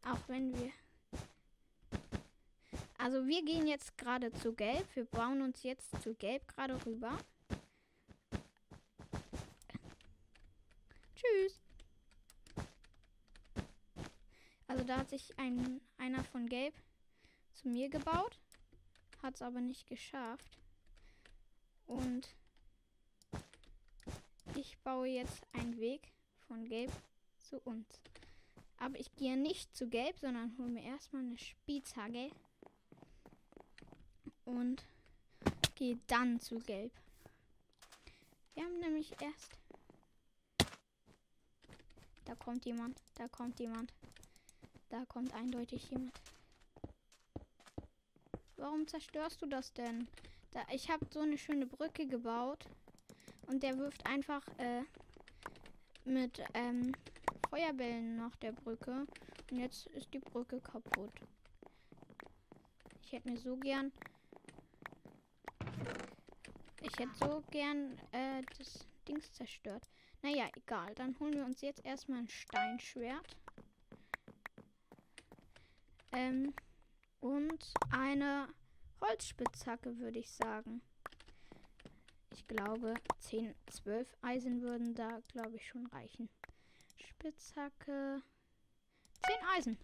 Auch 0.05 0.29
wenn 0.29 0.57
wir... 0.57 0.73
Also 2.97 3.27
wir 3.27 3.45
gehen 3.45 3.67
jetzt 3.67 3.99
gerade 3.99 4.33
zu 4.33 4.55
Gelb. 4.55 4.87
Wir 4.95 5.05
bauen 5.05 5.43
uns 5.43 5.63
jetzt 5.63 6.01
zu 6.03 6.15
Gelb 6.15 6.49
gerade 6.49 6.85
rüber. 6.87 7.19
Tschüss. 11.15 11.61
Also 14.67 14.85
da 14.85 14.99
hat 14.99 15.11
sich 15.11 15.39
ein, 15.39 15.81
einer 15.99 16.25
von 16.25 16.49
Gelb 16.49 16.75
zu 17.53 17.69
mir 17.69 17.91
gebaut. 17.91 18.39
Hat 19.23 19.35
es 19.35 19.43
aber 19.43 19.61
nicht 19.61 19.87
geschafft. 19.87 20.59
Und 21.87 22.29
ich 24.55 24.79
baue 24.79 25.09
jetzt 25.09 25.47
einen 25.53 25.79
Weg 25.79 26.13
von 26.47 26.65
Gelb 26.65 26.93
zu 27.39 27.61
uns. 27.61 27.87
Aber 28.79 28.99
ich 28.99 29.15
gehe 29.17 29.37
nicht 29.37 29.75
zu 29.77 29.89
Gelb, 29.89 30.19
sondern 30.19 30.57
hole 30.59 30.71
mir 30.71 30.83
erstmal 30.83 31.23
eine 31.23 31.39
Spitzhacke. 31.39 32.31
Und 34.45 34.85
gehe 35.75 35.99
dann 36.07 36.41
zu 36.41 36.59
Gelb. 36.59 36.93
Wir 38.55 38.65
haben 38.65 38.79
nämlich 38.79 39.11
erst. 39.21 39.59
Da 42.25 42.35
kommt 42.37 42.65
jemand, 42.65 43.01
da 43.15 43.29
kommt 43.29 43.59
jemand. 43.59 43.93
Da 44.91 45.05
kommt 45.07 45.33
eindeutig 45.35 45.91
jemand. 45.91 46.13
Warum 48.57 48.87
zerstörst 48.87 49.43
du 49.43 49.47
das 49.47 49.73
denn? 49.73 50.09
Da, 50.55 50.61
ich 50.71 50.89
habe 50.89 51.05
so 51.13 51.21
eine 51.21 51.37
schöne 51.37 51.67
Brücke 51.67 52.07
gebaut. 52.07 52.65
Und 53.47 53.63
der 53.63 53.77
wirft 53.77 54.07
einfach 54.07 54.47
äh, 54.59 54.83
mit 56.05 56.43
ähm, 56.55 56.93
Feuerbällen 57.51 58.17
nach 58.17 58.35
der 58.37 58.53
Brücke. 58.53 59.05
Und 59.51 59.59
jetzt 59.59 59.89
ist 59.89 60.15
die 60.15 60.21
Brücke 60.21 60.61
kaputt. 60.61 61.13
Ich 63.03 63.13
hätte 63.13 63.31
mir 63.31 63.39
so 63.39 63.57
gern. 63.57 63.93
Ich 66.81 66.99
hätte 66.99 67.15
so 67.21 67.43
gern 67.51 67.99
äh, 68.13 68.43
das 68.57 68.87
Dings 69.09 69.33
zerstört. 69.33 69.83
Naja, 70.23 70.49
egal. 70.57 70.95
Dann 70.95 71.19
holen 71.19 71.35
wir 71.35 71.45
uns 71.45 71.61
jetzt 71.63 71.85
erstmal 71.85 72.21
ein 72.21 72.29
Steinschwert. 72.29 73.37
Ähm, 76.13 76.55
und 77.21 77.75
eine 77.91 78.49
Holzspitzhacke, 79.01 79.99
würde 79.99 80.19
ich 80.19 80.31
sagen. 80.31 80.83
Ich 82.33 82.47
glaube, 82.47 82.95
10, 83.21 83.55
12 83.71 84.09
Eisen 84.23 84.63
würden 84.63 84.95
da, 84.95 85.21
glaube 85.29 85.57
ich, 85.57 85.67
schon 85.67 85.87
reichen. 85.87 86.29
Spitzhacke. 86.97 88.23
10 89.27 89.37
Eisen. 89.57 89.79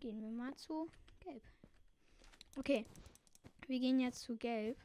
Gehen 0.00 0.20
wir 0.22 0.30
mal 0.30 0.54
zu 0.56 0.90
Gelb. 1.20 1.42
Okay. 2.56 2.86
Wir 3.66 3.80
gehen 3.80 4.00
jetzt 4.00 4.22
zu 4.22 4.36
Gelb. 4.36 4.78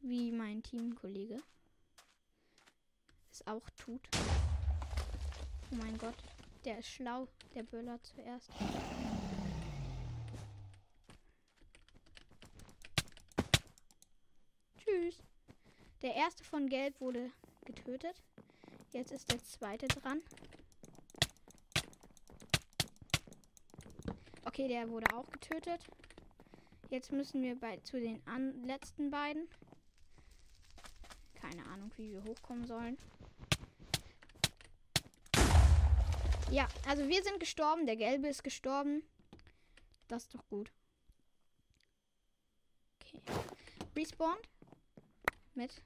Wie 0.00 0.30
mein 0.32 0.62
Teamkollege 0.62 1.42
es 3.34 3.46
auch 3.48 3.68
tut. 3.70 4.00
Oh 5.72 5.74
mein 5.74 5.98
Gott. 5.98 6.14
Der 6.64 6.78
ist 6.78 6.88
schlau. 6.88 7.26
Der 7.54 7.64
Böller 7.64 8.00
zuerst. 8.02 8.48
Tschüss. 14.76 15.18
Der 16.14 16.22
erste 16.22 16.44
von 16.44 16.68
Gelb 16.68 17.00
wurde 17.00 17.32
getötet. 17.64 18.22
Jetzt 18.92 19.10
ist 19.10 19.32
der 19.32 19.42
zweite 19.42 19.88
dran. 19.88 20.22
Okay, 24.44 24.68
der 24.68 24.88
wurde 24.90 25.12
auch 25.12 25.28
getötet. 25.32 25.80
Jetzt 26.88 27.10
müssen 27.10 27.42
wir 27.42 27.58
bei 27.58 27.78
zu 27.78 27.98
den 27.98 28.22
letzten 28.64 29.10
beiden. 29.10 29.48
Keine 31.34 31.66
Ahnung, 31.66 31.90
wie 31.96 32.12
wir 32.12 32.22
hochkommen 32.22 32.64
sollen. 32.64 32.96
Ja, 36.52 36.68
also 36.86 37.08
wir 37.08 37.24
sind 37.24 37.40
gestorben. 37.40 37.86
Der 37.86 37.96
Gelbe 37.96 38.28
ist 38.28 38.44
gestorben. 38.44 39.02
Das 40.06 40.22
ist 40.22 40.34
doch 40.34 40.46
gut. 40.46 40.70
Okay. 43.00 43.20
Respawned. 43.96 44.48
Mit 45.56 45.82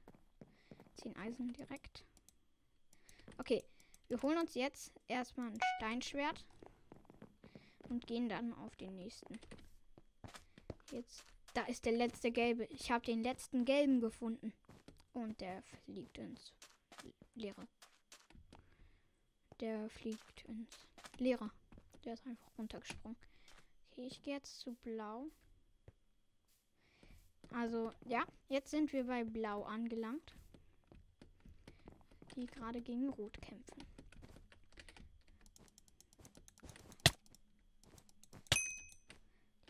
10 0.98 1.16
Eisen 1.16 1.52
direkt. 1.52 2.04
Okay. 3.38 3.64
Wir 4.08 4.22
holen 4.22 4.38
uns 4.38 4.54
jetzt 4.54 4.98
erstmal 5.06 5.48
ein 5.48 5.60
Steinschwert. 5.76 6.44
Und 7.90 8.06
gehen 8.06 8.28
dann 8.28 8.52
auf 8.54 8.76
den 8.76 8.96
nächsten. 8.96 9.38
Jetzt. 10.90 11.24
Da 11.54 11.64
ist 11.64 11.86
der 11.86 11.92
letzte 11.92 12.30
gelbe. 12.30 12.64
Ich 12.66 12.90
habe 12.90 13.04
den 13.04 13.22
letzten 13.22 13.64
gelben 13.64 14.00
gefunden. 14.00 14.52
Und 15.12 15.40
der 15.40 15.62
fliegt 15.62 16.18
ins 16.18 16.52
Leere. 17.34 17.66
Der 19.60 19.88
fliegt 19.90 20.44
ins 20.44 20.86
Leere. 21.18 21.50
Der 22.04 22.14
ist 22.14 22.26
einfach 22.26 22.50
runtergesprungen. 22.58 23.18
Okay, 23.90 24.06
ich 24.06 24.22
gehe 24.22 24.34
jetzt 24.34 24.60
zu 24.60 24.74
blau. 24.74 25.26
Also, 27.50 27.92
ja, 28.06 28.24
jetzt 28.48 28.70
sind 28.70 28.92
wir 28.92 29.04
bei 29.04 29.24
blau 29.24 29.64
angelangt. 29.64 30.37
Die 32.38 32.46
gerade 32.46 32.80
gegen 32.80 33.08
rot 33.08 33.36
kämpfen. 33.42 33.84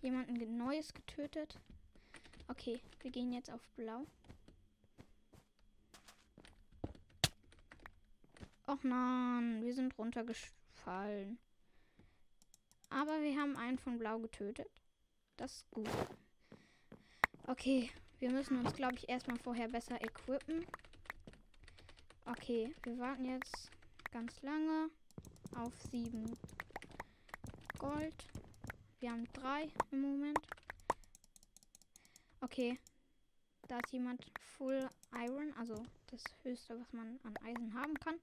Jemanden 0.03 0.59
Neues 0.59 0.93
getötet. 0.93 1.59
Okay, 2.47 2.79
wir 3.01 3.11
gehen 3.11 3.33
jetzt 3.33 3.51
auf 3.51 3.67
blau. 3.71 4.05
Och 8.67 8.85
nein, 8.85 9.63
wir 9.63 9.73
sind 9.73 9.97
runtergefallen. 9.97 11.39
Aber 12.91 13.23
wir 13.23 13.41
haben 13.41 13.57
einen 13.57 13.79
von 13.79 13.99
Blau 13.99 14.19
getötet. 14.19 14.71
Das 15.39 15.55
ist 15.55 15.71
gut. 15.71 15.89
Okay, 17.47 17.91
wir 18.19 18.31
müssen 18.31 18.59
uns, 18.59 18.75
glaube 18.75 18.97
ich, 18.97 19.09
erstmal 19.09 19.39
vorher 19.39 19.69
besser 19.69 20.03
equippen. 20.03 20.67
Okay, 22.31 22.75
wir 22.83 22.99
warten 22.99 23.25
jetzt 23.25 23.71
ganz 24.11 24.43
lange 24.43 24.91
auf 25.57 25.73
sieben 25.91 26.37
Gold. 27.79 28.15
Wir 29.01 29.13
haben 29.13 29.27
drei 29.33 29.71
im 29.93 30.03
Moment. 30.03 30.39
Okay, 32.43 32.79
da 33.67 33.79
ist 33.79 33.93
jemand 33.93 34.27
Full 34.59 34.91
Iron, 35.15 35.55
also 35.55 35.87
das 36.09 36.23
höchste, 36.43 36.79
was 36.79 36.93
man 36.93 37.19
an 37.25 37.35
Eisen 37.47 37.73
haben 37.73 37.95
kann. 37.95 38.17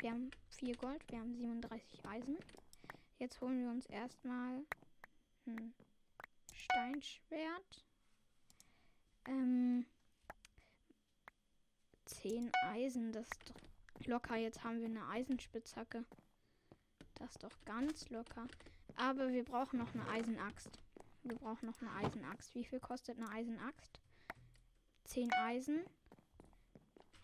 Wir 0.00 0.10
haben 0.10 0.28
4 0.48 0.76
Gold, 0.78 1.04
wir 1.08 1.20
haben 1.20 1.36
37 1.36 2.04
Eisen. 2.04 2.38
Jetzt 3.20 3.40
holen 3.40 3.62
wir 3.62 3.70
uns 3.70 3.86
erstmal 3.86 4.64
ein 5.46 5.72
Steinschwert. 6.52 7.84
Ähm, 9.28 9.86
10 12.06 12.50
Eisen, 12.72 13.12
das 13.12 13.26
ist 13.26 13.50
doch 13.50 14.06
locker. 14.06 14.36
Jetzt 14.36 14.64
haben 14.64 14.80
wir 14.80 14.86
eine 14.86 15.06
Eisenspitzhacke. 15.08 16.04
Das 17.16 17.30
ist 17.30 17.42
doch 17.42 17.64
ganz 17.64 18.08
locker. 18.10 18.46
Aber 18.96 19.28
wir 19.28 19.44
brauchen 19.44 19.78
noch 19.78 19.92
eine 19.94 20.08
Eisenaxt. 20.08 20.78
Wir 21.22 21.36
brauchen 21.36 21.66
noch 21.66 21.80
eine 21.80 21.92
Eisenaxt. 21.92 22.54
Wie 22.54 22.64
viel 22.64 22.80
kostet 22.80 23.18
eine 23.18 23.30
Eisenaxt? 23.30 24.00
10 25.04 25.32
Eisen. 25.32 25.80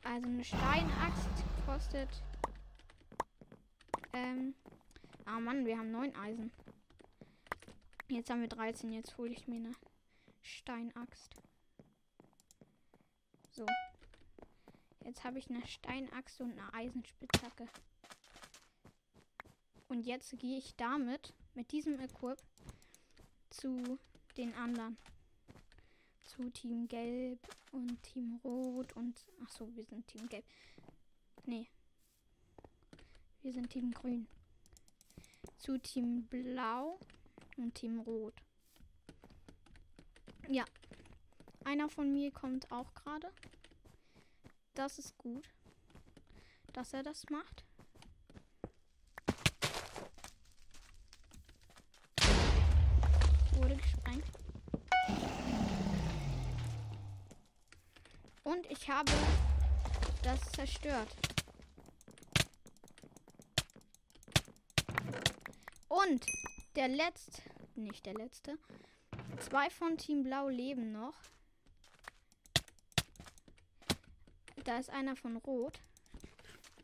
Also 0.04 0.26
eine 0.26 0.44
Steinaxt 0.44 1.30
kostet 1.66 2.10
ähm. 4.12 4.54
Ah 5.24 5.38
Mann, 5.38 5.64
wir 5.64 5.78
haben 5.78 5.90
neun 5.90 6.14
Eisen. 6.16 6.50
Jetzt 8.08 8.28
haben 8.28 8.40
wir 8.40 8.48
13. 8.48 8.92
Jetzt 8.92 9.16
hole 9.16 9.30
ich 9.30 9.46
mir 9.46 9.56
eine 9.56 9.72
Steinaxt. 10.42 11.34
So. 13.52 13.64
Jetzt 15.04 15.24
habe 15.24 15.38
ich 15.38 15.50
eine 15.50 15.66
Steinaxt 15.66 16.40
und 16.40 16.52
eine 16.52 16.72
Eisenspitzhacke. 16.74 17.66
Und 19.88 20.06
jetzt 20.06 20.38
gehe 20.38 20.58
ich 20.58 20.74
damit, 20.76 21.34
mit 21.54 21.70
diesem 21.72 22.00
Equip, 22.00 22.38
zu 23.50 23.98
den 24.36 24.54
anderen. 24.54 24.96
Zu 26.22 26.48
Team 26.50 26.88
Gelb 26.88 27.40
und 27.72 28.02
Team 28.02 28.40
Rot 28.42 28.94
und. 28.96 29.20
Ach 29.44 29.50
so, 29.50 29.74
wir 29.76 29.84
sind 29.84 30.06
Team 30.06 30.28
Gelb. 30.28 30.44
Nee, 31.44 31.68
wir 33.42 33.52
sind 33.52 33.70
Team 33.70 33.90
Grün. 33.90 34.28
Zu 35.58 35.76
Team 35.78 36.26
Blau 36.26 37.00
und 37.56 37.74
Team 37.74 37.98
Rot. 38.00 38.34
Ja. 40.48 40.64
Einer 41.64 41.88
von 41.88 42.12
mir 42.12 42.30
kommt 42.30 42.70
auch 42.70 42.94
gerade. 42.94 43.32
Das 44.74 44.98
ist 44.98 45.18
gut, 45.18 45.48
dass 46.72 46.94
er 46.94 47.02
das 47.02 47.28
macht. 47.28 47.64
Wurde 53.56 53.76
gesprengt. 53.76 54.24
Und 58.44 58.66
ich 58.70 58.88
habe 58.88 59.12
das 60.22 60.40
zerstört. 60.52 61.14
Und 65.88 66.26
der 66.76 66.88
letzte, 66.88 67.42
nicht 67.74 68.06
der 68.06 68.14
letzte, 68.14 68.58
zwei 69.38 69.68
von 69.68 69.98
Team 69.98 70.22
Blau 70.22 70.48
leben 70.48 70.92
noch. 70.92 71.14
Da 74.64 74.78
ist 74.78 74.90
einer 74.90 75.16
von 75.16 75.36
Rot. 75.38 75.80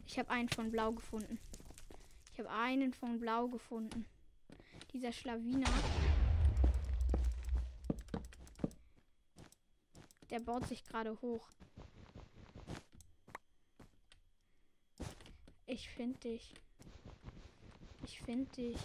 Ich 0.04 0.18
habe 0.18 0.30
einen 0.30 0.48
von 0.48 0.70
Blau 0.72 0.92
gefunden. 0.92 1.38
Ich 2.32 2.38
habe 2.40 2.50
einen 2.50 2.92
von 2.92 3.20
Blau 3.20 3.46
gefunden. 3.46 4.04
Dieser 4.92 5.12
Schlawiner. 5.12 5.70
Der 10.30 10.40
baut 10.40 10.66
sich 10.66 10.82
gerade 10.84 11.20
hoch. 11.20 11.48
Ich 15.66 15.88
finde 15.90 16.18
dich. 16.18 16.54
Ich 18.04 18.20
finde 18.22 18.50
dich. 18.52 18.78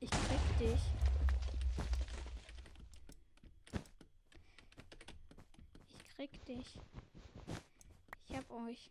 Ich 0.00 0.10
krieg 0.10 0.58
dich. 0.58 0.80
Ich 5.94 6.08
krieg 6.16 6.44
dich. 6.46 6.78
Euch. 8.52 8.90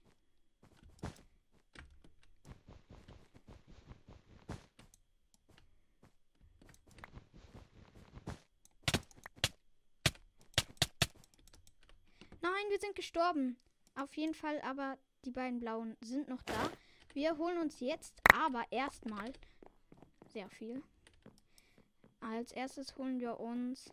Nein, 12.41 12.51
wir 12.69 12.79
sind 12.79 12.95
gestorben. 12.95 13.55
Auf 13.93 14.17
jeden 14.17 14.33
Fall, 14.33 14.59
aber 14.61 14.97
die 15.25 15.31
beiden 15.31 15.59
blauen 15.59 15.95
sind 16.01 16.27
noch 16.27 16.41
da. 16.41 16.71
Wir 17.13 17.37
holen 17.37 17.59
uns 17.59 17.79
jetzt 17.81 18.19
aber 18.33 18.65
erstmal 18.71 19.31
sehr 20.33 20.49
viel. 20.49 20.81
Als 22.19 22.51
erstes 22.51 22.97
holen 22.97 23.19
wir 23.19 23.39
uns 23.39 23.91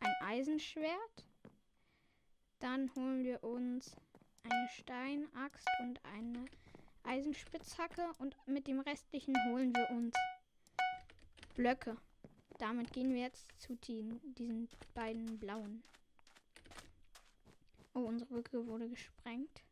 ein 0.00 0.14
Eisenschwert. 0.20 1.29
Dann 2.60 2.94
holen 2.94 3.24
wir 3.24 3.42
uns 3.42 3.96
eine 4.42 4.68
Steinaxt 4.68 5.66
und 5.80 5.98
eine 6.04 6.44
Eisenspitzhacke. 7.04 8.10
Und 8.18 8.36
mit 8.46 8.66
dem 8.66 8.80
restlichen 8.80 9.34
holen 9.46 9.74
wir 9.74 9.90
uns 9.90 10.14
Blöcke. 11.54 11.96
Damit 12.58 12.92
gehen 12.92 13.14
wir 13.14 13.22
jetzt 13.22 13.46
zu 13.58 13.74
den, 13.76 14.20
diesen 14.34 14.68
beiden 14.94 15.38
blauen. 15.38 15.82
Oh, 17.94 18.00
unsere 18.00 18.30
Brücke 18.30 18.66
wurde 18.66 18.88
gesprengt. 18.88 19.62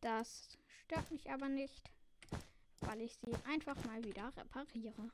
Das 0.00 0.58
stört 0.84 1.10
mich 1.12 1.30
aber 1.30 1.48
nicht, 1.48 1.90
weil 2.80 3.02
ich 3.02 3.14
sie 3.14 3.32
einfach 3.46 3.76
mal 3.84 4.02
wieder 4.02 4.32
repariere. 4.36 5.10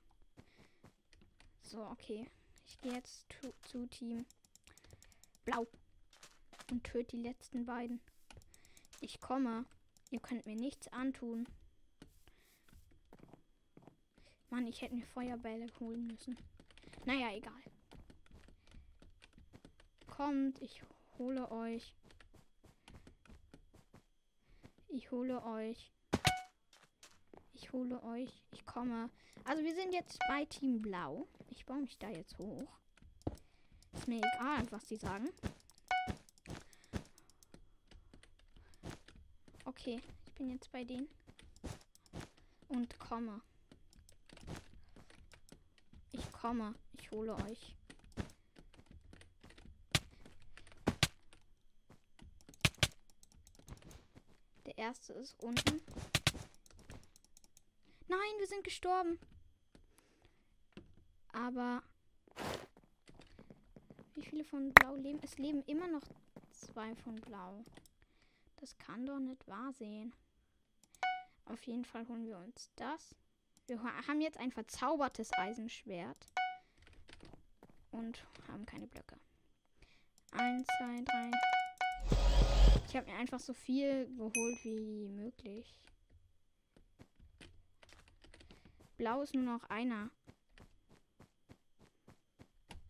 So, 1.63 1.85
okay. 1.87 2.27
Ich 2.67 2.81
gehe 2.81 2.95
jetzt 2.95 3.27
zu, 3.41 3.53
zu 3.63 3.87
Team 3.87 4.25
Blau 5.45 5.67
und 6.71 6.85
töte 6.85 7.17
die 7.17 7.23
letzten 7.23 7.65
beiden. 7.65 8.01
Ich 9.01 9.21
komme. 9.21 9.65
Ihr 10.11 10.21
könnt 10.21 10.47
mir 10.47 10.57
nichts 10.57 10.89
antun. 10.89 11.47
Mann, 14.51 14.67
ich 14.67 14.83
hätte 14.83 14.95
mir 14.95 15.07
Feuerbälle 15.07 15.67
holen 15.81 16.07
müssen. 16.07 16.37
Naja, 17.05 17.35
egal. 17.35 17.53
Kommt, 20.07 20.63
ich 20.63 20.83
hole 21.19 21.51
euch. 21.51 21.95
Ich 24.89 25.11
hole 25.11 25.45
euch. 25.45 25.93
Ich 27.53 27.73
hole 27.73 28.03
euch. 28.03 28.43
Ich 28.53 28.65
komme. 28.65 29.11
Also 29.45 29.63
wir 29.63 29.75
sind 29.75 29.93
jetzt 29.93 30.19
bei 30.29 30.45
Team 30.47 30.81
Blau. 30.81 31.29
Ich 31.51 31.67
baue 31.67 31.81
mich 31.81 31.99
da 31.99 32.09
jetzt 32.09 32.39
hoch. 32.39 32.79
Ist 33.93 34.09
mir 34.09 34.19
egal, 34.19 34.67
was 34.71 34.87
die 34.87 34.97
sagen. 34.97 35.29
Okay, 39.87 40.03
ich 40.25 40.33
bin 40.33 40.51
jetzt 40.51 40.73
bei 40.73 40.83
denen. 40.83 41.07
Und 42.67 42.99
komme. 42.99 43.41
Ich 46.11 46.33
komme. 46.33 46.75
Ich 46.95 47.09
hole 47.13 47.37
euch. 47.37 47.77
Der 54.65 54.77
erste 54.77 55.13
ist 55.13 55.41
unten. 55.41 55.81
Nein, 58.09 58.19
wir 58.39 58.49
sind 58.49 58.65
gestorben. 58.65 59.21
Aber 61.29 61.85
wie 64.17 64.25
viele 64.25 64.43
von 64.43 64.73
Blau 64.73 64.97
leben? 64.97 65.21
Es 65.23 65.39
leben 65.39 65.63
immer 65.67 65.87
noch 65.87 66.03
zwei 66.51 66.97
von 66.97 67.15
Blau. 67.21 67.65
Das 68.67 68.77
kann 68.79 69.07
doch 69.07 69.21
nicht 69.21 69.47
wahr 69.47 69.73
sein. 69.75 70.13
Auf 71.45 71.63
jeden 71.69 71.85
Fall 71.85 72.05
holen 72.09 72.27
wir 72.27 72.37
uns 72.37 72.69
das. 72.75 73.15
Wir 73.69 73.81
haben 73.81 74.21
jetzt 74.21 74.39
ein 74.39 74.51
verzaubertes 74.51 75.33
Eisenschwert. 75.35 76.27
Und 77.93 78.27
haben 78.49 78.67
keine 78.67 78.89
Blöcke. 78.89 79.21
Eins, 80.33 80.67
zwei, 80.79 81.01
drei. 81.03 81.31
Ich 82.89 82.97
habe 82.97 83.09
mir 83.09 83.17
einfach 83.17 83.39
so 83.39 83.55
viel 83.55 84.09
geholt 84.17 84.65
wie 84.65 85.11
möglich. 85.11 85.81
Blau 88.97 89.23
ist 89.23 89.33
nur 89.33 89.45
noch 89.45 89.63
einer. 89.71 90.11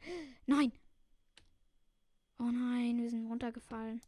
Nein! 0.46 0.72
Oh 2.38 2.44
nein, 2.44 2.96
wir 2.96 3.10
sind 3.10 3.26
runtergefallen. 3.26 4.00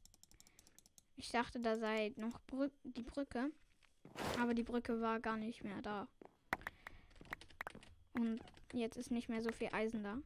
Ich 1.18 1.32
dachte, 1.32 1.58
da 1.58 1.76
sei 1.76 2.12
noch 2.16 2.40
Brü 2.42 2.70
die 2.84 3.02
Brücke. 3.02 3.50
Aber 4.38 4.54
die 4.54 4.62
Brücke 4.62 5.00
war 5.00 5.18
gar 5.18 5.36
nicht 5.36 5.64
mehr 5.64 5.82
da. 5.82 6.06
Und 8.12 8.40
jetzt 8.72 8.96
ist 8.96 9.10
nicht 9.10 9.28
mehr 9.28 9.42
so 9.42 9.50
viel 9.50 9.68
Eisen 9.72 10.04
da. 10.04 10.18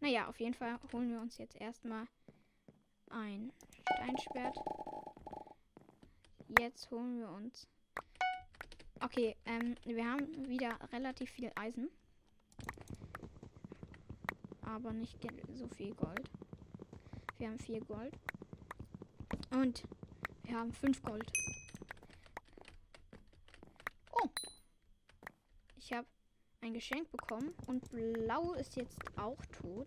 Naja, 0.00 0.28
auf 0.28 0.40
jeden 0.40 0.54
Fall 0.54 0.76
holen 0.92 1.10
wir 1.10 1.20
uns 1.20 1.38
jetzt 1.38 1.54
erstmal 1.54 2.06
ein 3.10 3.52
Steinschwert. 3.80 4.56
Jetzt 6.58 6.90
holen 6.90 7.18
wir 7.18 7.28
uns. 7.28 7.68
Okay, 9.00 9.36
ähm, 9.44 9.76
wir 9.84 10.04
haben 10.04 10.48
wieder 10.48 10.76
relativ 10.92 11.30
viel 11.30 11.52
Eisen. 11.54 11.90
Aber 14.62 14.92
nicht 14.92 15.16
so 15.54 15.68
viel 15.68 15.94
Gold. 15.94 16.28
Wir 17.38 17.48
haben 17.48 17.58
vier 17.60 17.80
Gold. 17.84 18.14
Und 19.50 19.84
wir 20.50 20.58
haben 20.58 20.72
fünf 20.72 21.00
Gold. 21.02 21.30
Oh. 24.10 24.28
Ich 25.76 25.92
habe 25.92 26.08
ein 26.60 26.74
Geschenk 26.74 27.08
bekommen. 27.12 27.54
Und 27.68 27.88
Blau 27.92 28.54
ist 28.54 28.74
jetzt 28.74 28.98
auch 29.16 29.40
tot. 29.46 29.86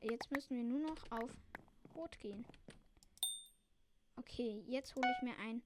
Jetzt 0.00 0.32
müssen 0.32 0.56
wir 0.56 0.64
nur 0.64 0.80
noch 0.80 1.10
auf 1.12 1.30
Rot 1.94 2.18
gehen. 2.18 2.44
Okay, 4.16 4.64
jetzt 4.66 4.96
hole 4.96 5.08
ich 5.16 5.22
mir 5.22 5.38
ein 5.38 5.62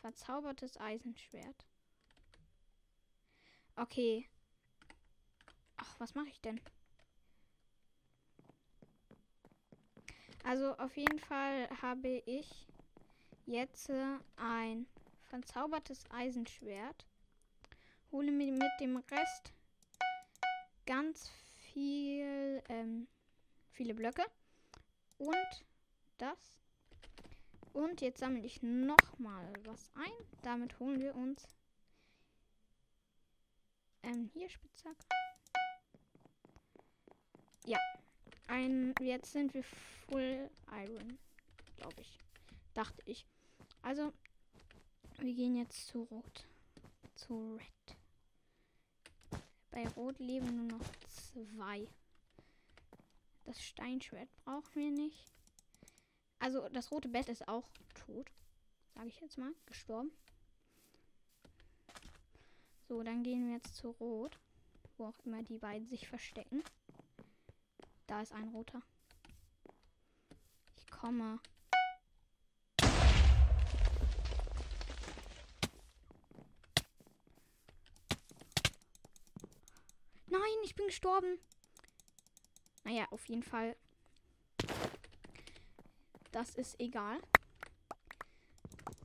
verzaubertes 0.00 0.76
Eisenschwert. 0.80 1.66
Okay. 3.76 4.28
Ach, 5.76 6.00
was 6.00 6.16
mache 6.16 6.28
ich 6.28 6.40
denn? 6.40 6.60
Also 10.42 10.76
auf 10.78 10.96
jeden 10.96 11.20
Fall 11.20 11.68
habe 11.82 12.08
ich 12.26 12.66
jetzt 13.50 13.90
ein 14.36 14.86
verzaubertes 15.28 16.04
Eisenschwert. 16.10 17.06
Hole 18.12 18.30
mir 18.30 18.52
mit 18.52 18.70
dem 18.80 18.96
Rest 18.96 19.52
ganz 20.86 21.28
viel, 21.72 22.62
ähm, 22.68 23.06
viele 23.72 23.94
Blöcke. 23.94 24.24
Und 25.18 25.64
das. 26.18 26.58
Und 27.72 28.00
jetzt 28.00 28.20
sammle 28.20 28.44
ich 28.44 28.62
noch 28.62 29.18
mal 29.18 29.52
was 29.64 29.90
ein. 29.94 30.26
Damit 30.42 30.78
holen 30.80 31.00
wir 31.00 31.14
uns 31.14 31.46
ähm, 34.02 34.30
hier 34.32 34.48
Spitzhack. 34.48 34.96
Ja. 37.66 37.78
Ein, 38.48 38.94
jetzt 39.00 39.32
sind 39.32 39.54
wir 39.54 39.62
Full 39.62 40.50
Iron, 40.72 41.18
glaube 41.76 42.00
ich. 42.00 42.18
Dachte 42.74 43.02
ich. 43.06 43.24
Also, 43.82 44.12
wir 45.18 45.34
gehen 45.34 45.56
jetzt 45.56 45.86
zu 45.88 46.02
Rot. 46.02 46.46
Zu 47.14 47.56
Red. 47.56 47.96
Bei 49.70 49.86
Rot 49.88 50.18
leben 50.18 50.56
nur 50.56 50.78
noch 50.78 50.86
zwei. 51.08 51.86
Das 53.44 53.62
Steinschwert 53.62 54.28
brauchen 54.44 54.74
wir 54.74 54.90
nicht. 54.90 55.32
Also, 56.38 56.68
das 56.68 56.90
rote 56.90 57.08
Bett 57.08 57.28
ist 57.28 57.46
auch 57.48 57.68
tot. 57.94 58.30
Sage 58.94 59.08
ich 59.08 59.20
jetzt 59.20 59.38
mal. 59.38 59.52
Gestorben. 59.66 60.10
So, 62.88 63.02
dann 63.02 63.22
gehen 63.22 63.46
wir 63.46 63.54
jetzt 63.54 63.76
zu 63.76 63.90
Rot. 63.90 64.38
Wo 64.96 65.06
auch 65.06 65.18
immer 65.24 65.42
die 65.42 65.58
beiden 65.58 65.88
sich 65.88 66.08
verstecken. 66.08 66.62
Da 68.06 68.22
ist 68.22 68.32
ein 68.32 68.48
roter. 68.48 68.82
Ich 70.76 70.86
komme. 70.90 71.38
Nein, 80.30 80.40
ich 80.62 80.76
bin 80.76 80.86
gestorben. 80.86 81.40
Naja, 82.84 83.06
auf 83.10 83.26
jeden 83.26 83.42
Fall. 83.42 83.76
Das 86.30 86.54
ist 86.54 86.78
egal. 86.78 87.20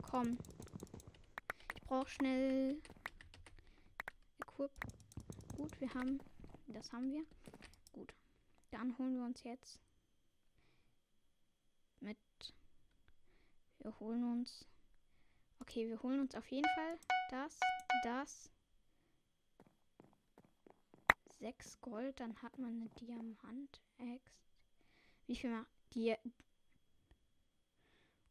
Komm. 0.03 0.37
Ich 1.73 1.81
brauche 1.81 2.07
schnell 2.07 2.79
Equip. 4.39 4.71
Gut, 5.57 5.81
wir 5.81 5.91
haben. 5.95 6.19
Das 6.67 6.93
haben 6.93 7.11
wir. 7.11 7.25
Gut. 7.93 8.13
Dann 8.69 8.95
holen 8.99 9.15
wir 9.15 9.25
uns 9.25 9.41
jetzt 9.41 9.79
mit. 12.01 12.17
Wir 13.79 13.99
holen 13.99 14.23
uns. 14.31 14.63
Okay, 15.59 15.87
wir 15.87 16.03
holen 16.03 16.19
uns 16.19 16.35
auf 16.35 16.47
jeden 16.51 16.69
Fall 16.75 16.99
das, 17.31 17.59
das. 18.03 18.54
Sechs 21.45 21.79
Gold, 21.79 22.19
dann 22.19 22.35
hat 22.41 22.57
man 22.57 22.71
eine 22.71 22.89
Diamant-Axt. 22.99 24.33
Wie 25.27 25.35
viel 25.35 25.51
macht 25.51 25.69
die? 25.93 26.15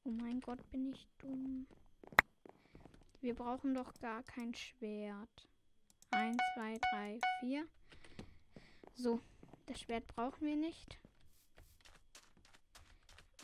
Oh 0.02 0.10
mein 0.10 0.40
Gott, 0.40 0.68
bin 0.72 0.92
ich 0.92 1.06
dumm. 1.18 1.68
Wir 3.20 3.36
brauchen 3.36 3.72
doch 3.72 3.94
gar 4.00 4.24
kein 4.24 4.52
Schwert. 4.52 5.48
Eins, 6.10 6.42
zwei, 6.56 6.76
drei, 6.90 7.20
vier. 7.38 7.68
So, 8.96 9.20
das 9.66 9.78
Schwert 9.78 10.08
brauchen 10.08 10.48
wir 10.48 10.56
nicht. 10.56 10.98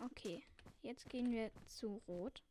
Okay, 0.01 0.43
jetzt 0.83 1.09
gehen 1.09 1.31
wir 1.31 1.53
zu 1.69 2.03
Rot 2.09 2.43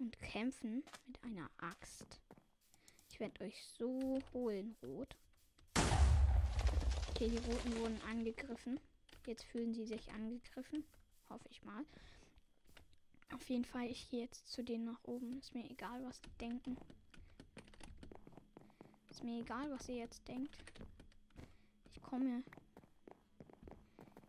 und 0.00 0.20
kämpfen 0.20 0.82
mit 1.06 1.22
einer 1.22 1.48
Axt. 1.58 2.20
Ich 3.08 3.20
werde 3.20 3.44
euch 3.44 3.64
so 3.78 4.18
holen, 4.34 4.74
Rot. 4.82 5.16
Okay, 7.16 7.30
die 7.30 7.50
Roten 7.50 7.78
wurden 7.78 7.98
angegriffen. 8.10 8.78
Jetzt 9.24 9.44
fühlen 9.44 9.72
sie 9.72 9.86
sich 9.86 10.12
angegriffen. 10.12 10.84
Hoffe 11.30 11.48
ich 11.48 11.64
mal. 11.64 11.82
Auf 13.32 13.48
jeden 13.48 13.64
Fall, 13.64 13.86
ich 13.86 14.10
gehe 14.10 14.20
jetzt 14.20 14.52
zu 14.52 14.62
denen 14.62 14.84
nach 14.84 15.02
oben. 15.04 15.38
Ist 15.38 15.54
mir 15.54 15.64
egal, 15.70 16.04
was 16.04 16.20
die 16.20 16.36
denken. 16.38 16.76
Ist 19.08 19.24
mir 19.24 19.40
egal, 19.40 19.70
was 19.70 19.88
ihr 19.88 19.94
jetzt 19.94 20.28
denkt. 20.28 20.54
Ich 21.94 22.02
komme. 22.02 22.42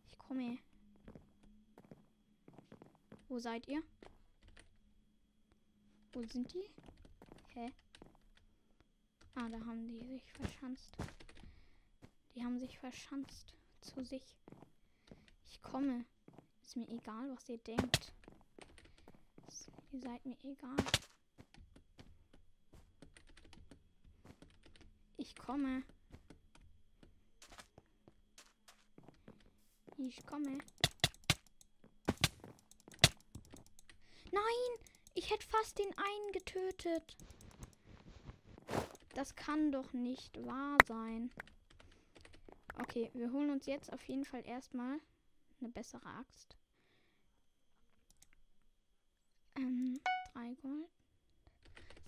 Ich 0.08 0.18
komme. 0.18 0.58
Wo 3.28 3.38
seid 3.38 3.68
ihr? 3.68 3.84
Wo 6.14 6.24
sind 6.24 6.54
die? 6.54 6.70
Hä? 7.50 7.70
Ah, 9.36 9.50
da 9.50 9.60
haben 9.66 9.86
die 9.90 10.00
sich 10.08 10.32
verschanzt. 10.32 10.96
Die 12.38 12.46
haben 12.46 12.60
sich 12.60 12.78
verschanzt 12.78 13.56
zu 13.82 14.04
sich. 14.06 14.38
Ich 15.48 15.60
komme. 15.64 16.06
Ist 16.64 16.76
mir 16.76 16.88
egal, 16.88 17.36
was 17.36 17.50
ihr 17.50 17.58
denkt. 17.58 18.14
Ihr 19.92 20.02
seid 20.02 20.24
mir 20.24 20.38
egal. 20.44 20.76
Ich 25.18 25.36
komme. 25.36 25.82
Ich 29.98 30.24
komme. 30.28 30.60
Nein! 34.32 34.44
Ich 35.16 35.32
hätte 35.32 35.48
fast 35.48 35.80
den 35.80 35.92
einen 35.98 36.32
getötet. 36.34 37.18
Das 39.16 39.36
kann 39.36 39.72
doch 39.72 39.92
nicht 39.94 40.46
wahr 40.46 40.78
sein. 40.86 41.32
Okay, 42.98 43.12
wir 43.14 43.32
holen 43.32 43.52
uns 43.52 43.68
jetzt 43.68 43.94
auf 43.94 44.04
jeden 44.08 44.26
Fall 44.26 44.44
erstmal 44.48 45.00
eine 45.60 45.70
bessere 45.70 46.08
Axt. 46.08 46.58
Ähm, 49.56 50.00
drei 50.34 50.56
Gold. 50.56 50.90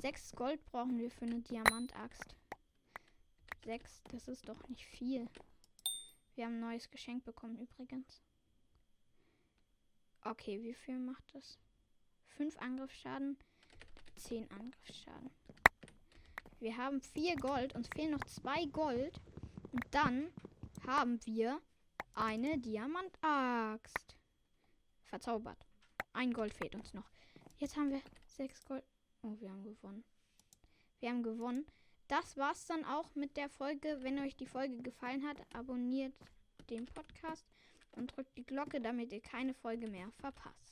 Sechs 0.02 0.32
Gold 0.32 0.66
brauchen 0.66 0.98
wir 0.98 1.12
für 1.12 1.26
eine 1.26 1.42
Diamantaxt. 1.42 2.36
Sechs, 3.64 4.02
das 4.10 4.28
ist 4.28 4.50
doch 4.50 4.68
nicht 4.68 4.84
viel. 4.84 5.28
Wir 6.34 6.46
haben 6.46 6.56
ein 6.56 6.60
neues 6.60 6.90
Geschenk 6.90 7.24
bekommen 7.24 7.60
übrigens. 7.60 8.24
Okay, 10.24 10.60
wie 10.64 10.74
viel 10.74 10.98
macht 10.98 11.36
das? 11.36 11.60
Fünf 12.26 12.58
Angriffsschaden, 12.58 13.38
zehn 14.16 14.50
Angriffsschaden. 14.50 15.30
Wir 16.60 16.78
haben 16.78 17.00
vier 17.00 17.36
Gold, 17.36 17.76
uns 17.76 17.90
fehlen 17.90 18.10
noch 18.10 18.26
zwei 18.26 18.66
Gold. 18.66 19.22
Und 19.72 19.86
dann 19.92 20.32
haben 20.90 21.24
wir 21.24 21.62
eine 22.16 22.58
Diamantaxt. 22.58 24.18
Verzaubert. 25.04 25.68
Ein 26.14 26.34
Gold 26.34 26.54
fehlt 26.54 26.74
uns 26.74 26.96
noch. 26.96 27.12
Jetzt 27.58 27.78
haben 27.78 27.92
wir 27.92 28.02
sechs 28.26 28.66
Gold. 28.66 28.84
Oh, 29.22 29.36
wir 29.40 29.52
haben 29.52 29.64
gewonnen. 29.64 30.04
Wir 31.00 31.10
haben 31.10 31.22
gewonnen. 31.22 31.66
Das 32.08 32.38
war's 32.38 32.66
dann 32.66 32.86
auch 32.86 33.14
mit 33.14 33.38
der 33.38 33.50
Folge. 33.50 34.00
Wenn 34.02 34.18
euch 34.18 34.36
die 34.36 34.48
Folge 34.48 34.82
gefallen 34.82 35.28
hat, 35.28 35.38
abonniert 35.54 36.16
den 36.72 36.88
Podcast 36.88 37.46
und 37.92 38.16
drückt 38.16 38.36
die 38.36 38.46
Glocke, 38.46 38.82
damit 38.82 39.14
ihr 39.14 39.22
keine 39.22 39.54
Folge 39.54 39.88
mehr 39.88 40.12
verpasst. 40.14 40.66